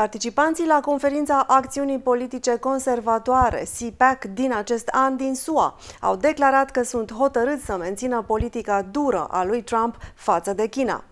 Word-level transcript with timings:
Participanții 0.00 0.66
la 0.66 0.80
conferința 0.80 1.44
Acțiunii 1.48 1.98
Politice 1.98 2.56
Conservatoare, 2.56 3.66
CPAC, 3.78 4.24
din 4.24 4.52
acest 4.52 4.88
an 4.88 5.16
din 5.16 5.34
SUA, 5.34 5.78
au 6.00 6.16
declarat 6.16 6.70
că 6.70 6.82
sunt 6.82 7.12
hotărâți 7.12 7.64
să 7.64 7.76
mențină 7.76 8.22
politica 8.26 8.82
dură 8.82 9.26
a 9.30 9.44
lui 9.44 9.62
Trump 9.62 9.96
față 10.14 10.52
de 10.52 10.66
China. 10.66 11.04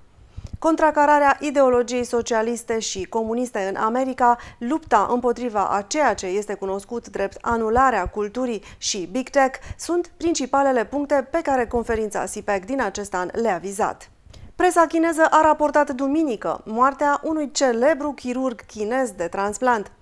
Contracararea 0.58 1.36
ideologiei 1.40 2.04
socialiste 2.04 2.78
și 2.78 3.04
comuniste 3.04 3.58
în 3.58 3.76
America, 3.76 4.36
lupta 4.58 5.08
împotriva 5.10 5.68
a 5.68 5.82
ceea 5.82 6.14
ce 6.14 6.26
este 6.26 6.54
cunoscut 6.54 7.08
drept 7.08 7.36
anularea 7.40 8.06
culturii 8.08 8.62
și 8.78 9.08
Big 9.12 9.28
Tech 9.28 9.58
sunt 9.78 10.10
principalele 10.16 10.84
puncte 10.84 11.28
pe 11.30 11.40
care 11.42 11.66
conferința 11.66 12.24
CPAC 12.34 12.64
din 12.64 12.80
acest 12.82 13.14
an 13.14 13.28
le-a 13.32 13.58
vizat. 13.58 14.10
Presa 14.58 14.86
chineză 14.86 15.26
a 15.30 15.40
raportat 15.42 15.90
duminică 15.90 16.60
moartea 16.64 17.20
unui 17.22 17.50
celebru 17.50 18.12
chirurg 18.12 18.60
chinez 18.66 19.10
de 19.10 19.24
transplant. 19.24 19.92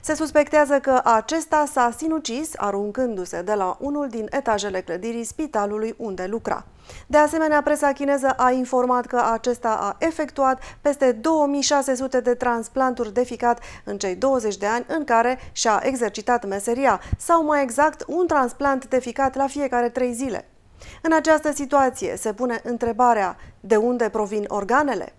Se 0.00 0.14
suspectează 0.14 0.78
că 0.78 1.00
acesta 1.04 1.64
s-a 1.72 1.92
sinucis 1.96 2.50
aruncându-se 2.56 3.42
de 3.42 3.54
la 3.54 3.76
unul 3.80 4.08
din 4.08 4.26
etajele 4.30 4.80
clădirii 4.80 5.24
spitalului 5.24 5.94
unde 5.98 6.26
lucra. 6.26 6.66
De 7.06 7.18
asemenea, 7.18 7.62
presa 7.62 7.92
chineză 7.92 8.30
a 8.30 8.50
informat 8.50 9.06
că 9.06 9.22
acesta 9.32 9.78
a 9.80 9.96
efectuat 9.98 10.62
peste 10.80 11.12
2600 11.12 12.20
de 12.20 12.34
transplanturi 12.34 13.12
de 13.12 13.24
ficat 13.24 13.60
în 13.84 13.98
cei 13.98 14.16
20 14.16 14.56
de 14.56 14.66
ani 14.66 14.84
în 14.88 15.04
care 15.04 15.38
și-a 15.52 15.80
exercitat 15.82 16.46
meseria, 16.48 17.00
sau 17.18 17.44
mai 17.44 17.62
exact 17.62 18.04
un 18.06 18.26
transplant 18.26 18.88
de 18.88 19.00
ficat 19.00 19.36
la 19.36 19.46
fiecare 19.46 19.88
trei 19.88 20.12
zile. 20.12 20.46
În 21.02 21.12
această 21.12 21.52
situație 21.52 22.16
se 22.16 22.32
pune 22.32 22.60
întrebarea 22.64 23.36
de 23.60 23.76
unde 23.76 24.08
provin 24.08 24.44
organele? 24.48 25.12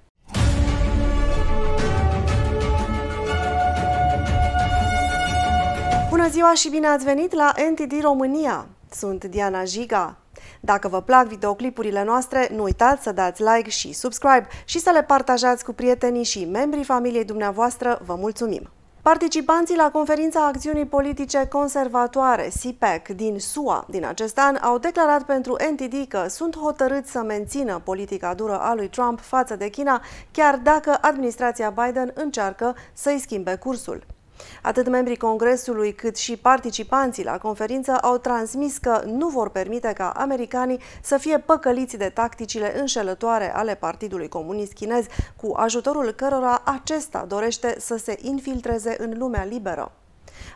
Bună 6.09 6.27
ziua 6.30 6.54
și 6.54 6.70
bine 6.70 6.88
ați 6.88 7.04
venit 7.04 7.34
la 7.34 7.52
NTD 7.71 8.02
România! 8.02 8.68
Sunt 8.91 9.26
Diana 9.26 9.63
Jiga. 9.63 10.18
Dacă 10.60 10.87
vă 10.87 11.02
plac 11.02 11.27
videoclipurile 11.27 12.04
noastre, 12.04 12.49
nu 12.55 12.63
uitați 12.63 13.04
să 13.04 13.12
dați 13.12 13.41
like 13.41 13.70
și 13.70 13.93
subscribe 13.93 14.48
și 14.65 14.80
să 14.80 14.90
le 14.93 15.04
partajați 15.04 15.65
cu 15.65 15.74
prietenii 15.74 16.24
și 16.24 16.46
membrii 16.46 16.84
familiei 16.84 17.26
dumneavoastră. 17.26 18.02
Vă 18.05 18.15
mulțumim! 18.15 18.70
Participanții 19.04 19.76
la 19.76 19.90
conferința 19.91 20.46
acțiunii 20.46 20.85
politice 20.85 21.48
conservatoare, 21.48 22.51
CPAC, 22.63 23.07
din 23.07 23.40
SUA 23.40 23.85
din 23.90 24.05
acest 24.05 24.40
an, 24.40 24.55
au 24.55 24.77
declarat 24.77 25.23
pentru 25.23 25.55
NTD 25.71 26.07
că 26.07 26.26
sunt 26.27 26.57
hotărâți 26.57 27.12
să 27.12 27.21
mențină 27.21 27.81
politica 27.84 28.34
dură 28.34 28.59
a 28.59 28.74
lui 28.74 28.90
Trump 28.90 29.20
față 29.20 29.55
de 29.55 29.70
China, 29.70 30.01
chiar 30.31 30.57
dacă 30.57 30.98
administrația 31.01 31.70
Biden 31.70 32.12
încearcă 32.13 32.76
să-i 32.93 33.20
schimbe 33.20 33.55
cursul. 33.55 34.12
Atât 34.62 34.88
membrii 34.88 35.18
Congresului 35.18 35.94
cât 35.94 36.16
și 36.16 36.38
participanții 36.38 37.24
la 37.24 37.38
conferință 37.38 37.91
au 37.91 38.18
transmis 38.18 38.77
că 38.77 39.04
nu 39.05 39.27
vor 39.27 39.49
permite 39.49 39.94
ca 39.94 40.10
americanii 40.10 40.80
să 41.02 41.18
fie 41.18 41.40
păcăliți 41.40 41.98
de 41.98 42.10
tacticile 42.10 42.80
înșelătoare 42.80 43.55
ale 43.55 43.76
Partidului 43.76 44.27
Comunist 44.27 44.74
Chinez, 44.74 45.05
cu 45.36 45.54
ajutorul 45.55 46.12
cărora 46.12 46.62
acesta 46.66 47.26
dorește 47.27 47.76
să 47.80 47.96
se 47.96 48.18
infiltreze 48.21 48.96
în 48.99 49.14
lumea 49.18 49.44
liberă. 49.44 49.91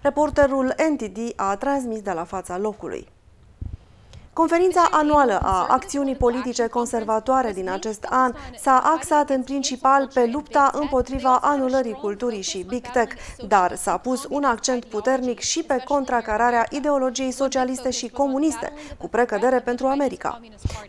Reporterul 0.01 0.75
NTD 0.91 1.17
a 1.35 1.55
transmis 1.55 2.01
de 2.01 2.11
la 2.11 2.23
fața 2.23 2.57
locului. 2.57 3.07
Conferința 4.37 4.87
anuală 4.91 5.39
a 5.43 5.65
acțiunii 5.69 6.15
politice 6.15 6.67
conservatoare 6.67 7.51
din 7.51 7.69
acest 7.69 8.05
an 8.09 8.33
s-a 8.59 8.81
axat 8.95 9.29
în 9.29 9.43
principal 9.43 10.09
pe 10.13 10.29
lupta 10.31 10.71
împotriva 10.73 11.39
anulării 11.41 11.93
culturii 11.93 12.41
și 12.41 12.63
Big 12.63 12.87
Tech, 12.87 13.15
dar 13.47 13.75
s-a 13.75 13.97
pus 13.97 14.25
un 14.29 14.43
accent 14.43 14.85
puternic 14.85 15.39
și 15.39 15.63
pe 15.63 15.83
contracararea 15.85 16.65
ideologiei 16.69 17.31
socialiste 17.31 17.89
și 17.89 18.09
comuniste, 18.09 18.73
cu 18.97 19.07
precădere 19.07 19.59
pentru 19.59 19.87
America. 19.87 20.41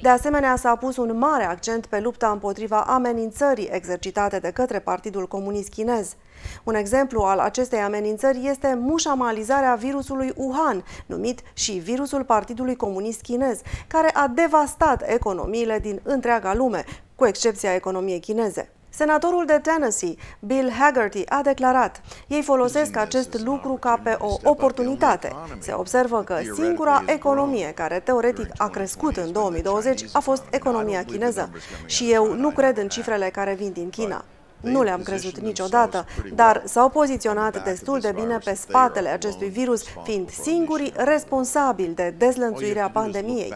De 0.02 0.08
asemenea, 0.08 0.56
s-a 0.56 0.76
pus 0.76 0.96
un 0.96 1.18
mare 1.18 1.44
accent 1.44 1.86
pe 1.86 2.00
lupta 2.00 2.30
împotriva 2.30 2.80
amenințării 2.80 3.68
exercitate 3.72 4.38
de 4.38 4.50
către 4.50 4.78
Partidul 4.78 5.26
Comunist 5.26 5.68
Chinez. 5.68 6.16
Un 6.64 6.74
exemplu 6.74 7.20
al 7.20 7.38
acestei 7.38 7.78
amenințări 7.78 8.46
este 8.46 8.78
mușamalizarea 8.80 9.74
virusului 9.74 10.32
Wuhan, 10.36 10.84
numit 11.06 11.40
și 11.52 11.72
virusul 11.72 12.24
Partidului 12.24 12.76
Comunist 12.76 13.20
Chinez, 13.20 13.60
care 13.86 14.10
a 14.12 14.28
devastat 14.34 15.02
economiile 15.06 15.78
din 15.78 16.00
întreaga 16.02 16.54
lume, 16.54 16.84
cu 17.14 17.26
excepția 17.26 17.74
economiei 17.74 18.20
chineze. 18.20 18.72
Senatorul 18.90 19.44
de 19.46 19.60
Tennessee, 19.62 20.14
Bill 20.40 20.70
Haggerty, 20.70 21.22
a 21.28 21.42
declarat 21.42 22.00
ei 22.26 22.42
folosesc 22.42 22.96
acest 22.96 23.40
lucru 23.40 23.72
ca 23.72 24.00
pe 24.02 24.16
o 24.18 24.36
oportunitate. 24.42 25.32
Se 25.58 25.72
observă 25.72 26.22
că 26.22 26.38
singura 26.54 27.02
economie 27.06 27.72
care 27.74 28.00
teoretic 28.00 28.48
a 28.56 28.68
crescut 28.68 29.16
în 29.16 29.32
2020 29.32 30.04
a 30.12 30.18
fost 30.18 30.42
economia 30.50 31.04
chineză 31.04 31.50
și 31.86 32.12
eu 32.12 32.34
nu 32.34 32.50
cred 32.50 32.78
în 32.78 32.88
cifrele 32.88 33.30
care 33.30 33.54
vin 33.54 33.72
din 33.72 33.90
China. 33.90 34.24
Nu 34.60 34.82
le-am 34.82 35.02
crezut 35.02 35.38
niciodată, 35.38 36.06
dar 36.34 36.62
s-au 36.64 36.88
poziționat 36.88 37.64
destul 37.64 37.98
de 38.00 38.12
bine 38.14 38.38
pe 38.44 38.54
spatele 38.54 39.08
acestui 39.08 39.48
virus, 39.48 39.82
fiind 40.04 40.30
singurii 40.30 40.92
responsabili 40.96 41.94
de 41.94 42.14
dezlănțuirea 42.18 42.90
pandemiei. 42.90 43.54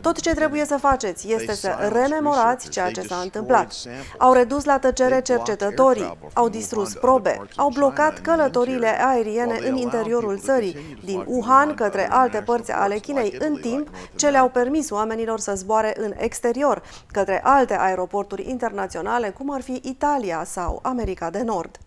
Tot 0.00 0.20
ce 0.20 0.34
trebuie 0.34 0.64
să 0.64 0.76
faceți 0.76 1.32
este 1.32 1.54
să 1.54 1.90
rememorați 1.92 2.68
ceea 2.68 2.90
ce 2.90 3.00
s-a 3.00 3.16
întâmplat. 3.22 3.72
Au 4.18 4.32
redus 4.32 4.64
la 4.64 4.78
tăcere 4.78 5.20
cercetătorii, 5.20 6.18
au 6.32 6.48
distrus 6.48 6.94
probe, 6.94 7.40
au 7.56 7.68
blocat 7.68 8.18
călătoriile 8.18 9.04
aeriene 9.04 9.58
în 9.68 9.76
interiorul 9.76 10.38
țării, 10.38 10.98
din 11.04 11.24
Wuhan 11.26 11.74
către 11.74 12.08
alte 12.10 12.42
părți 12.44 12.72
ale 12.72 12.98
Chinei, 12.98 13.36
în 13.38 13.54
timp 13.54 13.88
ce 14.14 14.28
le-au 14.28 14.48
permis 14.48 14.90
oamenilor 14.90 15.38
să 15.38 15.52
zboare 15.54 15.94
în 15.96 16.12
exterior, 16.16 16.82
către 17.12 17.40
alte 17.44 17.76
aeroporturi 17.78 18.48
internaționale, 18.48 19.30
cum 19.30 19.52
ar 19.54 19.60
fi 19.60 19.80
Italia, 19.84 20.27
Australia 20.32 20.44
sau 20.44 20.78
America 20.82 21.30
de 21.30 21.42
Nord. 21.42 21.78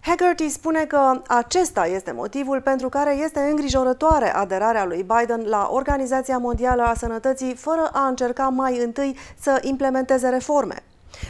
Haggerty 0.00 0.48
spune 0.48 0.84
că 0.84 1.22
acesta 1.26 1.86
este 1.86 2.12
motivul 2.12 2.60
pentru 2.60 2.88
care 2.88 3.14
este 3.14 3.40
îngrijorătoare 3.40 4.34
aderarea 4.34 4.84
lui 4.84 5.06
Biden 5.16 5.44
la 5.48 5.68
Organizația 5.70 6.38
Mondială 6.38 6.82
a 6.82 6.94
Sănătății 6.94 7.54
fără 7.54 7.90
a 7.92 8.06
încerca 8.06 8.48
mai 8.48 8.78
întâi 8.78 9.16
să 9.38 9.58
implementeze 9.62 10.28
reforme. 10.28 10.82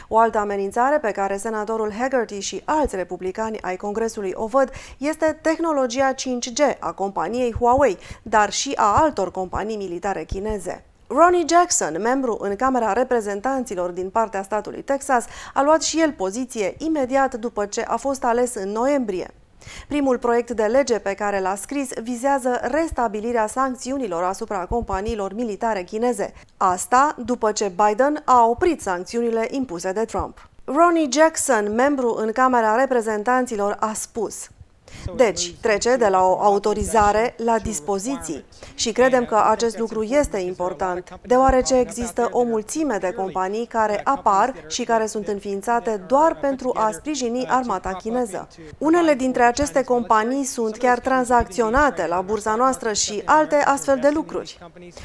O 0.07 0.17
altă 0.17 0.37
amenințare 0.37 0.99
pe 0.99 1.11
care 1.11 1.37
senatorul 1.37 1.93
Haggerty 1.93 2.39
și 2.39 2.61
alți 2.65 2.95
republicani 2.95 3.61
ai 3.61 3.75
Congresului 3.75 4.31
o 4.33 4.45
văd 4.45 4.71
este 4.97 5.39
tehnologia 5.41 6.13
5G 6.13 6.79
a 6.79 6.91
companiei 6.91 7.53
Huawei, 7.59 7.97
dar 8.21 8.51
și 8.51 8.73
a 8.75 9.01
altor 9.01 9.31
companii 9.31 9.77
militare 9.77 10.23
chineze. 10.23 10.90
Ronnie 11.13 11.45
Jackson, 11.47 12.01
membru 12.01 12.37
în 12.41 12.55
Camera 12.55 12.93
Reprezentanților 12.93 13.89
din 13.89 14.09
partea 14.09 14.43
statului 14.43 14.81
Texas, 14.81 15.25
a 15.53 15.63
luat 15.63 15.81
și 15.81 16.01
el 16.01 16.11
poziție 16.11 16.75
imediat 16.77 17.35
după 17.35 17.65
ce 17.65 17.81
a 17.81 17.95
fost 17.95 18.23
ales 18.23 18.55
în 18.55 18.69
noiembrie. 18.69 19.33
Primul 19.87 20.17
proiect 20.17 20.51
de 20.51 20.63
lege 20.63 20.99
pe 20.99 21.13
care 21.13 21.39
l-a 21.39 21.55
scris 21.55 21.89
vizează 22.01 22.59
restabilirea 22.61 23.47
sancțiunilor 23.47 24.23
asupra 24.23 24.65
companiilor 24.65 25.33
militare 25.33 25.83
chineze. 25.83 26.33
Asta 26.57 27.15
după 27.25 27.51
ce 27.51 27.71
Biden 27.85 28.21
a 28.25 28.45
oprit 28.45 28.81
sancțiunile 28.81 29.47
impuse 29.49 29.91
de 29.91 30.05
Trump. 30.05 30.49
Ronnie 30.65 31.07
Jackson, 31.11 31.73
membru 31.75 32.15
în 32.19 32.31
Camera 32.31 32.75
Reprezentanților, 32.75 33.77
a 33.79 33.93
spus 33.93 34.49
deci, 35.15 35.53
trece 35.61 35.95
de 35.95 36.07
la 36.07 36.23
o 36.23 36.41
autorizare 36.41 37.35
la 37.37 37.59
dispoziții 37.59 38.45
și 38.73 38.91
credem 38.91 39.25
că 39.25 39.43
acest 39.49 39.77
lucru 39.77 40.03
este 40.03 40.37
important, 40.37 41.19
deoarece 41.21 41.75
există 41.75 42.29
o 42.31 42.43
mulțime 42.43 42.97
de 42.97 43.13
companii 43.13 43.65
care 43.65 44.01
apar 44.03 44.53
și 44.67 44.83
care 44.83 45.05
sunt 45.05 45.27
înființate 45.27 46.03
doar 46.07 46.37
pentru 46.39 46.71
a 46.75 46.91
sprijini 46.91 47.47
armata 47.47 47.93
chineză. 47.93 48.47
Unele 48.77 49.13
dintre 49.13 49.43
aceste 49.43 49.83
companii 49.83 50.43
sunt 50.43 50.77
chiar 50.77 50.99
tranzacționate 50.99 52.07
la 52.07 52.21
bursa 52.21 52.55
noastră 52.55 52.93
și 52.93 53.21
alte 53.25 53.55
astfel 53.55 53.99
de 54.01 54.09
lucruri. 54.13 54.59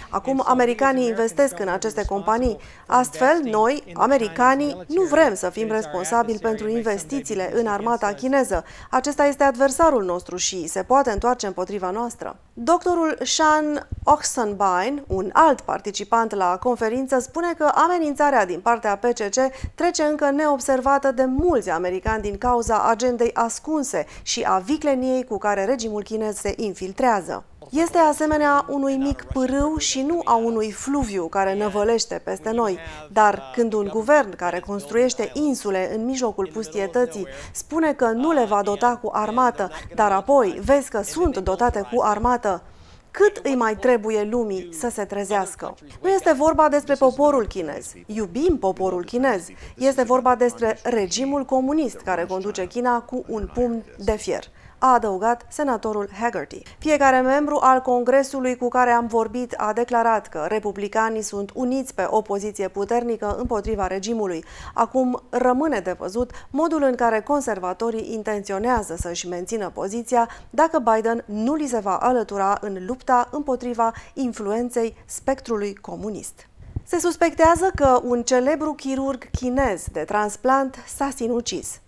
Acum, 0.08 0.42
americanii 0.46 1.06
investesc 1.06 1.58
în 1.58 1.68
aceste 1.68 2.04
companii. 2.04 2.56
Astfel, 2.86 3.40
noi, 3.42 3.84
americanii, 3.94 4.84
nu 4.86 5.02
vrem 5.02 5.34
să 5.34 5.50
fim 5.50 5.68
responsabili 5.70 6.38
pentru 6.38 6.68
investițiile 6.68 7.50
în 7.54 7.66
armata 7.66 8.12
chineză. 8.12 8.64
Acesta 8.90 9.24
este 9.26 9.44
adversar 9.44 9.75
adversarul 9.78 10.04
nostru 10.12 10.36
și 10.36 10.66
se 10.66 10.82
poate 10.82 11.10
întoarce 11.10 11.46
împotriva 11.46 11.90
noastră. 11.90 12.36
Doctorul 12.52 13.18
Sean 13.22 13.88
Oxenbein, 14.04 15.02
un 15.06 15.30
alt 15.32 15.60
participant 15.60 16.34
la 16.34 16.58
conferință, 16.62 17.18
spune 17.18 17.54
că 17.58 17.64
amenințarea 17.74 18.46
din 18.46 18.60
partea 18.60 18.96
PCC 18.96 19.38
trece 19.74 20.02
încă 20.02 20.30
neobservată 20.30 21.12
de 21.12 21.24
mulți 21.24 21.70
americani 21.70 22.22
din 22.22 22.38
cauza 22.38 22.82
agendei 22.82 23.34
ascunse 23.34 24.06
și 24.22 24.42
a 24.42 24.58
vicleniei 24.58 25.24
cu 25.24 25.38
care 25.38 25.64
regimul 25.64 26.02
chinez 26.02 26.36
se 26.36 26.54
infiltrează. 26.56 27.44
Este 27.70 27.98
asemenea 27.98 28.64
unui 28.68 28.96
mic 28.96 29.22
pârâu 29.22 29.76
și 29.76 30.02
nu 30.02 30.20
a 30.24 30.34
unui 30.34 30.70
fluviu 30.72 31.28
care 31.28 31.54
năvălește 31.54 32.20
peste 32.24 32.50
noi. 32.50 32.78
Dar 33.12 33.42
când 33.54 33.72
un 33.72 33.88
guvern 33.92 34.36
care 34.36 34.60
construiește 34.60 35.30
insule 35.34 35.94
în 35.94 36.04
mijlocul 36.04 36.50
pustietății 36.52 37.26
spune 37.52 37.92
că 37.92 38.10
nu 38.10 38.32
le 38.32 38.44
va 38.44 38.62
dota 38.62 38.98
cu 39.02 39.10
armată, 39.12 39.70
dar 39.94 40.12
apoi 40.12 40.60
vezi 40.64 40.90
că 40.90 41.02
sunt 41.02 41.38
dotate 41.38 41.88
cu 41.92 42.02
armată, 42.02 42.62
cât 43.10 43.40
îi 43.42 43.54
mai 43.54 43.76
trebuie 43.76 44.22
lumii 44.22 44.68
să 44.72 44.88
se 44.88 45.04
trezească? 45.04 45.74
Nu 46.02 46.08
este 46.08 46.32
vorba 46.32 46.68
despre 46.68 46.94
poporul 46.94 47.46
chinez. 47.46 47.92
Iubim 48.06 48.58
poporul 48.58 49.04
chinez. 49.04 49.46
Este 49.76 50.02
vorba 50.02 50.34
despre 50.34 50.78
regimul 50.82 51.44
comunist 51.44 51.96
care 51.96 52.24
conduce 52.28 52.66
China 52.66 53.00
cu 53.00 53.24
un 53.28 53.50
pumn 53.54 53.84
de 53.98 54.16
fier 54.16 54.44
a 54.78 54.92
adăugat 54.92 55.46
senatorul 55.48 56.08
Haggerty. 56.20 56.62
Fiecare 56.78 57.20
membru 57.20 57.58
al 57.60 57.80
Congresului 57.80 58.56
cu 58.56 58.68
care 58.68 58.90
am 58.90 59.06
vorbit 59.06 59.54
a 59.56 59.72
declarat 59.72 60.28
că 60.28 60.44
republicanii 60.48 61.22
sunt 61.22 61.50
uniți 61.54 61.94
pe 61.94 62.06
o 62.10 62.20
poziție 62.20 62.68
puternică 62.68 63.36
împotriva 63.38 63.86
regimului. 63.86 64.44
Acum 64.74 65.22
rămâne 65.30 65.78
de 65.78 65.96
văzut 65.98 66.30
modul 66.50 66.82
în 66.82 66.94
care 66.94 67.20
conservatorii 67.20 68.12
intenționează 68.12 68.96
să-și 68.98 69.28
mențină 69.28 69.70
poziția 69.74 70.28
dacă 70.50 70.78
Biden 70.78 71.24
nu 71.26 71.54
li 71.54 71.66
se 71.66 71.78
va 71.78 71.96
alătura 71.96 72.58
în 72.60 72.76
lupta 72.86 73.28
împotriva 73.30 73.92
influenței 74.14 74.96
spectrului 75.06 75.74
comunist. 75.74 76.48
Se 76.88 76.98
suspectează 76.98 77.70
că 77.74 78.00
un 78.04 78.22
celebru 78.22 78.72
chirurg 78.72 79.30
chinez 79.30 79.84
de 79.92 80.00
transplant 80.00 80.76
s-a 80.96 81.10
sinucis. 81.14 81.80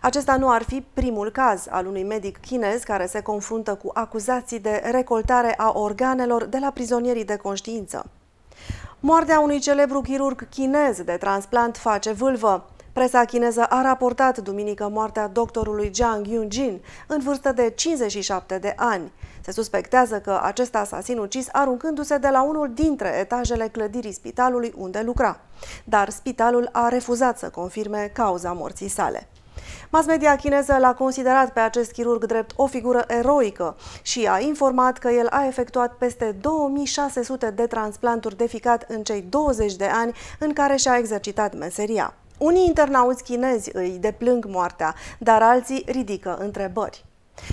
Acesta 0.00 0.36
nu 0.36 0.50
ar 0.50 0.62
fi 0.62 0.84
primul 0.94 1.30
caz 1.30 1.66
al 1.70 1.86
unui 1.86 2.02
medic 2.02 2.40
chinez 2.40 2.82
care 2.82 3.06
se 3.06 3.20
confruntă 3.20 3.74
cu 3.74 3.90
acuzații 3.94 4.60
de 4.60 4.82
recoltare 4.90 5.54
a 5.56 5.72
organelor 5.74 6.44
de 6.44 6.58
la 6.58 6.70
prizonierii 6.70 7.24
de 7.24 7.36
conștiință. 7.36 8.06
Moartea 9.00 9.40
unui 9.40 9.58
celebru 9.58 10.00
chirurg 10.00 10.48
chinez 10.48 11.02
de 11.02 11.16
transplant 11.16 11.76
face 11.76 12.12
vâlvă. 12.12 12.66
Presa 12.92 13.24
chineză 13.24 13.64
a 13.64 13.82
raportat 13.82 14.38
duminică 14.38 14.88
moartea 14.88 15.28
doctorului 15.28 15.90
Jiang 15.94 16.26
Yunjin, 16.26 16.80
în 17.06 17.20
vârstă 17.20 17.52
de 17.52 17.70
57 17.70 18.58
de 18.58 18.72
ani. 18.76 19.12
Se 19.40 19.52
suspectează 19.52 20.20
că 20.20 20.40
acesta 20.42 20.84
s-a 20.84 21.00
sinucis 21.00 21.48
aruncându-se 21.52 22.18
de 22.18 22.28
la 22.28 22.42
unul 22.42 22.70
dintre 22.74 23.08
etajele 23.18 23.68
clădirii 23.68 24.12
spitalului 24.12 24.72
unde 24.76 25.00
lucra. 25.00 25.40
Dar 25.84 26.10
spitalul 26.10 26.68
a 26.72 26.88
refuzat 26.88 27.38
să 27.38 27.48
confirme 27.48 28.10
cauza 28.14 28.52
morții 28.52 28.88
sale. 28.88 29.28
Mass 29.90 30.06
media 30.06 30.36
chineză 30.36 30.76
l-a 30.80 30.94
considerat 30.94 31.52
pe 31.52 31.60
acest 31.60 31.92
chirurg 31.92 32.24
drept 32.24 32.52
o 32.56 32.66
figură 32.66 33.04
eroică 33.06 33.76
și 34.02 34.26
a 34.26 34.38
informat 34.38 34.98
că 34.98 35.08
el 35.08 35.26
a 35.30 35.46
efectuat 35.46 35.94
peste 35.94 36.36
2600 36.40 37.50
de 37.50 37.66
transplanturi 37.66 38.36
de 38.36 38.46
ficat 38.46 38.84
în 38.88 39.02
cei 39.02 39.24
20 39.28 39.74
de 39.74 39.84
ani 39.84 40.12
în 40.38 40.52
care 40.52 40.76
și-a 40.76 40.96
exercitat 40.96 41.58
meseria. 41.58 42.14
Unii 42.38 42.66
internauți 42.66 43.22
chinezi 43.22 43.70
îi 43.72 43.96
deplâng 44.00 44.44
moartea, 44.48 44.94
dar 45.18 45.42
alții 45.42 45.84
ridică 45.86 46.36
întrebări. 46.40 47.04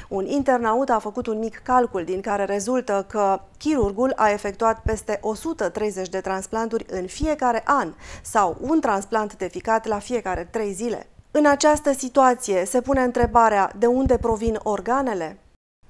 Un 0.08 0.26
internaut 0.26 0.90
a 0.90 1.00
făcut 1.00 1.28
un 1.28 1.40
mic 1.40 1.62
calcul 1.64 2.04
din 2.04 2.22
care 2.22 2.46
rezultă 2.46 3.06
că 3.10 3.42
chirurgul 3.58 4.14
a 4.16 4.30
efectuat 4.30 4.82
peste 4.82 5.18
130 5.22 6.10
de 6.10 6.22
transplanturi 6.22 6.86
în 6.90 7.08
fiecare 7.08 7.62
an 7.66 7.94
sau 8.22 8.58
un 8.62 8.80
transplant 8.80 9.38
de 9.38 9.48
ficat 9.48 9.88
la 9.88 10.00
fiecare 10.00 10.48
3 10.52 10.72
zile. 10.72 11.08
În 11.32 11.46
această 11.46 11.94
situație 11.94 12.66
se 12.66 12.82
pune 12.82 13.02
întrebarea 13.02 13.72
de 13.78 13.86
unde 13.86 14.18
provin 14.18 14.60
organele? 14.64 15.38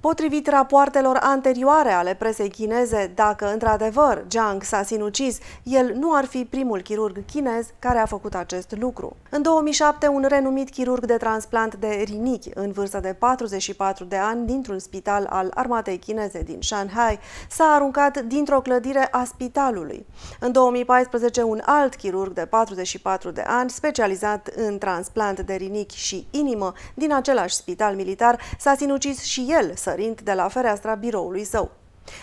Potrivit 0.00 0.48
rapoartelor 0.48 1.18
anterioare 1.20 1.90
ale 1.90 2.14
presei 2.14 2.50
chineze, 2.50 3.12
dacă 3.14 3.52
într-adevăr 3.52 4.24
Jiang 4.28 4.62
s-a 4.62 4.82
sinucis, 4.82 5.38
el 5.62 5.94
nu 5.98 6.14
ar 6.14 6.24
fi 6.24 6.44
primul 6.44 6.80
chirurg 6.80 7.24
chinez 7.24 7.66
care 7.78 7.98
a 7.98 8.06
făcut 8.06 8.34
acest 8.34 8.76
lucru. 8.78 9.16
În 9.30 9.42
2007, 9.42 10.06
un 10.06 10.24
renumit 10.28 10.70
chirurg 10.70 11.04
de 11.04 11.16
transplant 11.16 11.74
de 11.74 12.02
rinichi 12.04 12.48
în 12.54 12.72
vârstă 12.72 13.00
de 13.00 13.16
44 13.18 14.04
de 14.04 14.16
ani 14.16 14.46
dintr-un 14.46 14.78
spital 14.78 15.26
al 15.30 15.50
armatei 15.54 15.98
chineze 15.98 16.42
din 16.42 16.60
Shanghai 16.60 17.18
s-a 17.48 17.64
aruncat 17.64 18.20
dintr-o 18.20 18.60
clădire 18.60 19.08
a 19.10 19.24
spitalului. 19.24 20.06
În 20.38 20.52
2014, 20.52 21.42
un 21.42 21.60
alt 21.64 21.94
chirurg 21.94 22.32
de 22.32 22.46
44 22.46 23.30
de 23.30 23.44
ani, 23.46 23.70
specializat 23.70 24.50
în 24.56 24.78
transplant 24.78 25.40
de 25.40 25.54
rinichi 25.54 25.96
și 25.96 26.26
inimă 26.30 26.72
din 26.94 27.12
același 27.12 27.54
spital 27.54 27.94
militar, 27.94 28.40
s-a 28.58 28.74
sinucis 28.74 29.22
și 29.22 29.46
el 29.48 29.72
să 29.74 29.89
sărind 29.90 30.20
de 30.20 30.32
la 30.32 30.48
fereastra 30.48 30.94
biroului 30.94 31.44
său. 31.44 31.70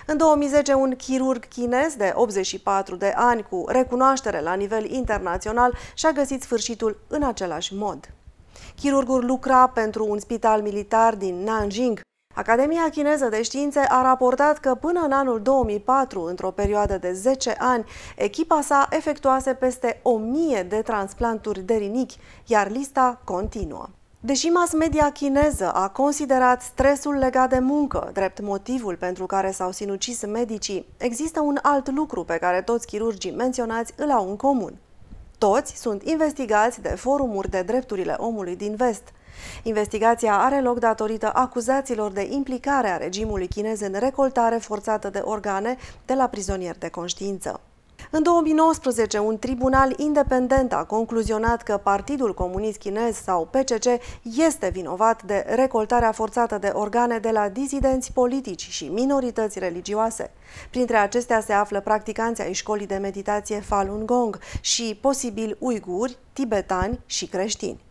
În 0.05 0.17
2010, 0.17 0.73
un 0.73 0.95
chirurg 0.95 1.47
chinez 1.47 1.95
de 1.95 2.11
84 2.15 2.95
de 2.95 3.13
ani 3.15 3.45
cu 3.49 3.65
recunoaștere 3.67 4.41
la 4.41 4.53
nivel 4.53 4.91
internațional 4.91 5.73
și-a 5.93 6.11
găsit 6.11 6.41
sfârșitul 6.41 6.99
în 7.07 7.23
același 7.23 7.75
mod. 7.75 8.09
Chirurgul 8.75 9.25
lucra 9.25 9.67
pentru 9.67 10.05
un 10.09 10.19
spital 10.19 10.61
militar 10.61 11.15
din 11.15 11.43
Nanjing. 11.43 11.99
Academia 12.35 12.89
Chineză 12.89 13.29
de 13.29 13.41
Științe 13.41 13.79
a 13.79 14.01
raportat 14.01 14.57
că 14.57 14.75
până 14.75 14.99
în 14.99 15.11
anul 15.11 15.41
2004, 15.41 16.21
într-o 16.21 16.51
perioadă 16.51 16.97
de 16.97 17.13
10 17.13 17.55
ani, 17.57 17.85
echipa 18.15 18.61
sa 18.61 18.87
efectuase 18.89 19.53
peste 19.53 19.99
1000 20.03 20.63
de 20.63 20.81
transplanturi 20.81 21.61
de 21.61 21.73
rinichi, 21.73 22.17
iar 22.45 22.69
lista 22.69 23.21
continuă. 23.23 23.89
Deși 24.27 24.47
mass 24.47 24.73
media 24.73 25.11
chineză 25.11 25.71
a 25.71 25.89
considerat 25.89 26.61
stresul 26.61 27.15
legat 27.15 27.49
de 27.49 27.59
muncă 27.59 28.09
drept 28.13 28.41
motivul 28.41 28.95
pentru 28.95 29.25
care 29.25 29.51
s-au 29.51 29.71
sinucis 29.71 30.25
medicii, 30.25 30.85
există 30.97 31.41
un 31.41 31.57
alt 31.61 31.91
lucru 31.91 32.23
pe 32.23 32.37
care 32.37 32.61
toți 32.61 32.87
chirurgii 32.87 33.31
menționați 33.31 33.93
îl 33.95 34.11
au 34.11 34.29
în 34.29 34.35
comun. 34.35 34.73
Toți 35.37 35.75
sunt 35.75 36.03
investigați 36.03 36.81
de 36.81 36.89
forumuri 36.89 37.49
de 37.49 37.61
drepturile 37.61 38.15
omului 38.17 38.55
din 38.55 38.75
vest. 38.75 39.03
Investigația 39.63 40.37
are 40.37 40.61
loc 40.61 40.79
datorită 40.79 41.31
acuzațiilor 41.33 42.11
de 42.11 42.27
implicare 42.31 42.89
a 42.89 42.97
regimului 42.97 43.47
chinez 43.47 43.81
în 43.81 43.95
recoltare 43.99 44.55
forțată 44.55 45.09
de 45.09 45.21
organe 45.23 45.77
de 46.05 46.13
la 46.13 46.27
prizonieri 46.27 46.79
de 46.79 46.89
conștiință. 46.89 47.59
În 48.11 48.23
2019, 48.23 49.17
un 49.17 49.37
tribunal 49.37 49.93
independent 49.97 50.73
a 50.73 50.83
concluzionat 50.83 51.63
că 51.63 51.77
Partidul 51.77 52.33
Comunist 52.33 52.77
Chinez 52.77 53.15
sau 53.15 53.45
PCC 53.51 53.85
este 54.47 54.69
vinovat 54.69 55.23
de 55.23 55.45
recoltarea 55.47 56.11
forțată 56.11 56.57
de 56.57 56.71
organe 56.73 57.17
de 57.17 57.29
la 57.29 57.49
dizidenți 57.49 58.13
politici 58.13 58.67
și 58.69 58.87
minorități 58.87 59.59
religioase. 59.59 60.31
Printre 60.69 60.97
acestea 60.97 61.41
se 61.41 61.53
află 61.53 61.81
practicanții 61.81 62.43
ai 62.43 62.53
școlii 62.53 62.87
de 62.87 62.97
meditație 62.97 63.59
Falun 63.59 64.05
Gong 64.05 64.39
și 64.61 64.97
posibil 65.01 65.57
uiguri, 65.59 66.17
tibetani 66.33 66.99
și 67.05 67.25
creștini. 67.25 67.86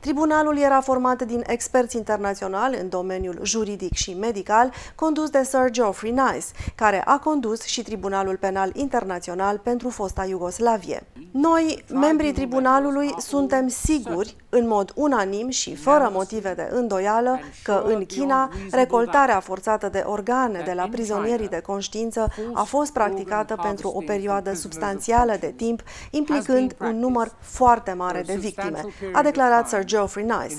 Tribunalul 0.00 0.58
era 0.58 0.80
format 0.80 1.22
din 1.22 1.42
experți 1.46 1.96
internaționali 1.96 2.78
în 2.80 2.88
domeniul 2.88 3.38
juridic 3.42 3.94
și 3.94 4.14
medical, 4.14 4.72
condus 4.94 5.30
de 5.30 5.42
Sir 5.42 5.70
Geoffrey 5.70 6.10
Nice, 6.10 6.46
care 6.74 7.02
a 7.04 7.18
condus 7.18 7.62
și 7.62 7.82
Tribunalul 7.82 8.36
Penal 8.36 8.70
Internațional 8.74 9.58
pentru 9.58 9.88
fosta 9.88 10.24
Iugoslavie. 10.24 11.06
Noi, 11.30 11.84
membrii 11.92 12.32
tribunalului, 12.32 13.14
suntem 13.18 13.68
siguri, 13.68 14.36
în 14.48 14.68
mod 14.68 14.92
unanim 14.94 15.48
și 15.48 15.74
fără 15.74 16.10
motive 16.12 16.54
de 16.54 16.68
îndoială, 16.72 17.40
că 17.62 17.82
în 17.86 18.04
China 18.06 18.50
recoltarea 18.70 19.40
forțată 19.40 19.88
de 19.88 20.02
organe 20.06 20.62
de 20.64 20.72
la 20.72 20.88
prizonierii 20.90 21.48
de 21.48 21.60
conștiință 21.60 22.28
a 22.52 22.62
fost 22.62 22.92
practicată 22.92 23.58
pentru 23.62 23.88
o 23.88 24.02
perioadă 24.06 24.54
substanțială 24.54 25.36
de 25.40 25.52
timp, 25.56 25.82
implicând 26.10 26.76
un 26.80 26.98
număr 26.98 27.32
foarte 27.40 27.92
mare 27.92 28.22
de 28.26 28.34
victime, 28.34 28.84
a 29.12 29.22
declarat 29.22 29.68
Sir 29.72 29.84
Geoffrey 29.84 30.24
Nice. 30.24 30.54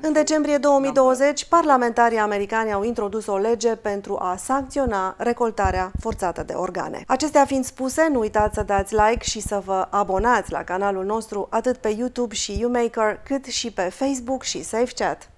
În 0.00 0.12
decembrie 0.12 0.58
2020, 0.58 1.44
parlamentarii 1.44 2.18
americani 2.18 2.72
au 2.72 2.82
introdus 2.84 3.26
o 3.26 3.36
lege 3.36 3.76
pentru 3.76 4.16
a 4.20 4.36
sancționa 4.36 5.14
recoltarea 5.18 5.90
forțată 6.00 6.42
de 6.42 6.52
organe. 6.52 7.04
Acestea 7.06 7.44
fiind 7.44 7.64
spuse, 7.64 8.08
nu 8.12 8.18
uitați 8.18 8.54
să 8.54 8.62
dați 8.62 8.94
like 8.94 9.24
și 9.24 9.40
să 9.40 9.62
vă 9.64 9.86
abonați 9.90 10.52
la 10.52 10.64
canalul 10.64 11.04
nostru 11.04 11.46
atât 11.50 11.76
pe 11.76 11.88
YouTube 11.88 12.34
și 12.34 12.60
YouMaker, 12.60 13.20
cât 13.24 13.44
și 13.44 13.72
pe 13.72 13.82
Facebook 13.82 14.42
și 14.42 14.62
SafeChat. 14.62 15.30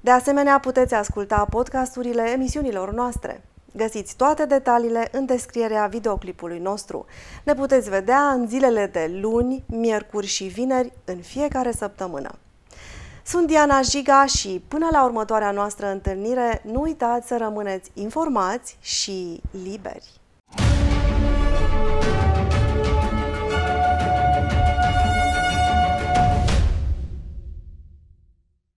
De 0.00 0.10
asemenea, 0.10 0.58
puteți 0.58 0.94
asculta 0.94 1.46
podcasturile 1.50 2.30
emisiunilor 2.30 2.92
noastre. 2.92 3.44
Găsiți 3.72 4.16
toate 4.16 4.46
detaliile 4.46 5.08
în 5.12 5.26
descrierea 5.26 5.86
videoclipului 5.86 6.58
nostru. 6.58 7.06
Ne 7.44 7.54
puteți 7.54 7.90
vedea 7.90 8.20
în 8.20 8.48
zilele 8.48 8.86
de 8.86 9.18
luni, 9.20 9.64
miercuri 9.66 10.26
și 10.26 10.44
vineri 10.44 10.92
în 11.04 11.16
fiecare 11.16 11.72
săptămână. 11.72 12.38
Sunt 13.24 13.46
Diana 13.46 13.82
Jiga 13.82 14.26
și 14.26 14.62
până 14.68 14.88
la 14.90 15.04
următoarea 15.04 15.50
noastră 15.50 15.86
întâlnire, 15.86 16.62
nu 16.64 16.80
uitați 16.80 17.26
să 17.26 17.36
rămâneți 17.36 17.90
informați 17.94 18.76
și 18.80 19.40
liberi. 19.64 20.10